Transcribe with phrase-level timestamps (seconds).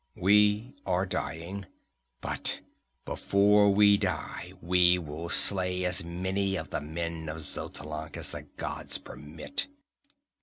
[0.15, 1.67] "We are dying,
[2.21, 2.61] but
[3.05, 8.41] before we die we will slay as many of the men of Xotalanc as the
[8.57, 9.67] gods permit."